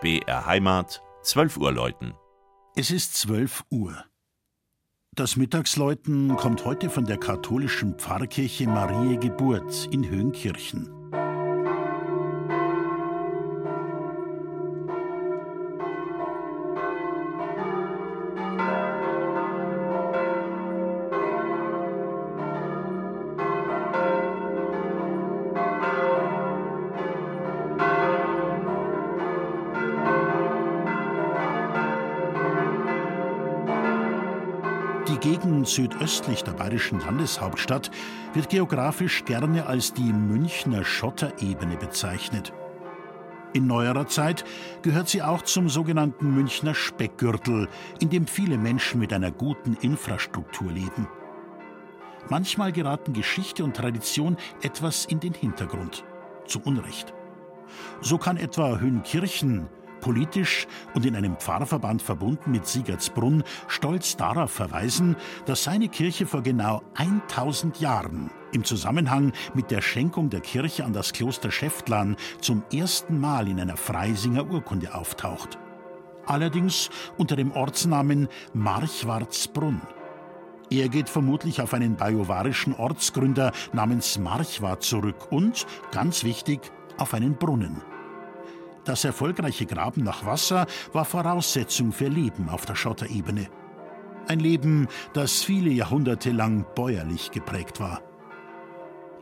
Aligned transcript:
BR 0.00 0.46
Heimat, 0.46 1.02
12 1.24 1.58
Uhr 1.58 1.72
läuten. 1.72 2.14
Es 2.74 2.90
ist 2.90 3.18
12 3.18 3.64
Uhr. 3.70 4.02
Das 5.14 5.36
Mittagsläuten 5.36 6.36
kommt 6.36 6.64
heute 6.64 6.88
von 6.88 7.04
der 7.04 7.18
katholischen 7.18 7.98
Pfarrkirche 7.98 8.66
Marie 8.66 9.18
Geburt 9.18 9.88
in 9.90 10.08
Höhenkirchen. 10.08 10.99
Gegend 35.20 35.68
südöstlich 35.68 36.44
der 36.44 36.52
bayerischen 36.52 37.00
Landeshauptstadt 37.00 37.90
wird 38.32 38.48
geografisch 38.48 39.24
gerne 39.26 39.66
als 39.66 39.92
die 39.92 40.12
Münchner 40.12 40.82
Schotterebene 40.82 41.76
bezeichnet. 41.76 42.54
In 43.52 43.66
neuerer 43.66 44.06
Zeit 44.06 44.44
gehört 44.80 45.08
sie 45.08 45.22
auch 45.22 45.42
zum 45.42 45.68
sogenannten 45.68 46.34
Münchner 46.34 46.74
Speckgürtel, 46.74 47.68
in 47.98 48.08
dem 48.08 48.26
viele 48.26 48.56
Menschen 48.56 49.00
mit 49.00 49.12
einer 49.12 49.30
guten 49.30 49.74
Infrastruktur 49.74 50.72
leben. 50.72 51.06
Manchmal 52.30 52.72
geraten 52.72 53.12
Geschichte 53.12 53.62
und 53.62 53.76
Tradition 53.76 54.38
etwas 54.62 55.04
in 55.04 55.20
den 55.20 55.34
Hintergrund. 55.34 56.04
Zu 56.46 56.60
Unrecht. 56.60 57.12
So 58.00 58.16
kann 58.16 58.36
etwa 58.36 58.78
Höhenkirchen 58.78 59.68
politisch 60.00 60.66
und 60.94 61.06
in 61.06 61.16
einem 61.16 61.36
Pfarrverband 61.36 62.02
verbunden 62.02 62.50
mit 62.50 62.66
Siegertsbrunn, 62.66 63.42
stolz 63.68 64.16
darauf 64.16 64.50
verweisen, 64.50 65.16
dass 65.46 65.64
seine 65.64 65.88
Kirche 65.88 66.26
vor 66.26 66.42
genau 66.42 66.82
1000 66.94 67.80
Jahren 67.80 68.30
im 68.52 68.64
Zusammenhang 68.64 69.32
mit 69.54 69.70
der 69.70 69.80
Schenkung 69.80 70.30
der 70.30 70.40
Kirche 70.40 70.84
an 70.84 70.92
das 70.92 71.12
Kloster 71.12 71.50
Schäftlarn 71.50 72.16
zum 72.40 72.62
ersten 72.72 73.20
Mal 73.20 73.48
in 73.48 73.60
einer 73.60 73.76
Freisinger 73.76 74.50
Urkunde 74.50 74.94
auftaucht. 74.94 75.58
Allerdings 76.26 76.90
unter 77.16 77.36
dem 77.36 77.52
Ortsnamen 77.52 78.28
Marchwardsbrunn. 78.52 79.80
Er 80.70 80.88
geht 80.88 81.08
vermutlich 81.08 81.60
auf 81.60 81.74
einen 81.74 81.96
bajuwarischen 81.96 82.74
Ortsgründer 82.74 83.52
namens 83.72 84.18
Marchwart 84.18 84.84
zurück 84.84 85.32
und, 85.32 85.66
ganz 85.90 86.22
wichtig, 86.22 86.60
auf 86.96 87.12
einen 87.14 87.34
Brunnen. 87.36 87.82
Das 88.90 89.04
erfolgreiche 89.04 89.66
Graben 89.66 90.02
nach 90.02 90.26
Wasser 90.26 90.66
war 90.92 91.04
Voraussetzung 91.04 91.92
für 91.92 92.08
Leben 92.08 92.48
auf 92.48 92.66
der 92.66 92.74
Schotterebene. 92.74 93.46
Ein 94.26 94.40
Leben, 94.40 94.88
das 95.12 95.44
viele 95.44 95.70
Jahrhunderte 95.70 96.32
lang 96.32 96.66
bäuerlich 96.74 97.30
geprägt 97.30 97.78
war. 97.78 98.02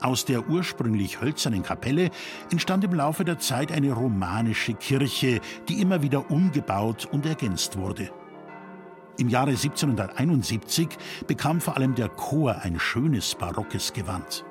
Aus 0.00 0.24
der 0.24 0.48
ursprünglich 0.48 1.20
hölzernen 1.20 1.64
Kapelle 1.64 2.10
entstand 2.52 2.84
im 2.84 2.94
Laufe 2.94 3.24
der 3.24 3.40
Zeit 3.40 3.72
eine 3.72 3.90
romanische 3.90 4.74
Kirche, 4.74 5.40
die 5.68 5.80
immer 5.80 6.00
wieder 6.00 6.30
umgebaut 6.30 7.08
und 7.10 7.26
ergänzt 7.26 7.76
wurde. 7.76 8.12
Im 9.18 9.28
Jahre 9.28 9.50
1771 9.50 10.90
bekam 11.26 11.60
vor 11.60 11.76
allem 11.76 11.96
der 11.96 12.08
Chor 12.08 12.60
ein 12.62 12.78
schönes 12.78 13.34
barockes 13.34 13.92
Gewand. 13.92 14.44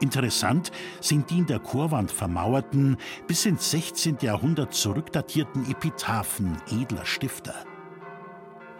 Interessant 0.00 0.72
sind 1.00 1.30
die 1.30 1.38
in 1.38 1.46
der 1.46 1.60
Chorwand 1.60 2.10
vermauerten, 2.10 2.96
bis 3.26 3.46
ins 3.46 3.70
16. 3.70 4.18
Jahrhundert 4.20 4.74
zurückdatierten 4.74 5.70
Epitaphen 5.70 6.56
edler 6.70 7.04
Stifter. 7.04 7.54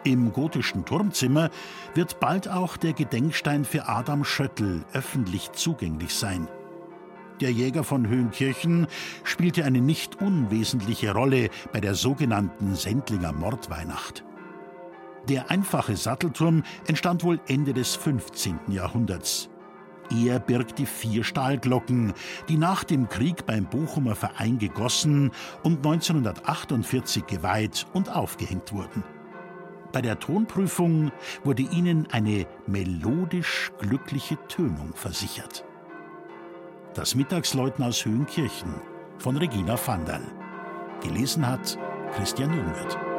Im 0.05 0.33
gotischen 0.33 0.85
Turmzimmer 0.85 1.51
wird 1.95 2.19
bald 2.19 2.49
auch 2.49 2.77
der 2.77 2.93
Gedenkstein 2.93 3.65
für 3.65 3.89
Adam 3.89 4.25
Schöttl 4.25 4.85
öffentlich 4.93 5.53
zugänglich 5.53 6.15
sein. 6.15 6.49
Der 7.41 7.53
Jäger 7.53 7.85
von 7.85 8.09
Höhenkirchen 8.09 8.89
spielte 9.25 9.65
eine 9.65 9.81
nicht 9.81 10.21
unwesentliche 10.21 11.13
Rolle 11.13 11.51
bei 11.73 11.81
der 11.81 11.95
sogenannten 11.95 12.75
Sendlinger 12.75 13.33
Mordweihnacht. 13.33 14.25
Der 15.29 15.51
einfache 15.51 15.97
Sattelturm 15.97 16.65
entstand 16.89 17.23
wohl 17.23 17.41
Ende 17.47 17.73
des 17.73 17.95
15. 17.95 18.59
Jahrhunderts. 18.69 19.52
Er 20.11 20.41
birgt 20.41 20.79
die 20.79 20.87
vier 20.87 21.25
Stahlglocken, 21.25 22.13
die 22.49 22.57
nach 22.57 22.85
dem 22.85 23.09
Krieg 23.09 23.47
beim 23.47 23.65
Bochumer 23.67 24.15
Verein 24.15 24.59
gegossen 24.59 25.31
und 25.63 25.79
1948 25.79 27.27
geweiht 27.27 27.87
und 27.93 28.15
aufgehängt 28.15 28.73
wurden. 28.73 29.05
Bei 29.93 30.01
der 30.01 30.19
Tonprüfung 30.19 31.13
wurde 31.45 31.63
ihnen 31.63 32.09
eine 32.11 32.47
melodisch 32.67 33.71
glückliche 33.79 34.39
Tönung 34.49 34.93
versichert. 34.95 35.65
Das 36.95 37.15
Mittagsläuten 37.15 37.85
aus 37.85 38.05
Höhenkirchen 38.05 38.75
von 39.19 39.37
Regina 39.37 39.79
Vandal. 39.87 40.23
Gelesen 41.03 41.47
hat 41.47 41.79
Christian 42.15 42.55
Jungwirth. 42.55 43.12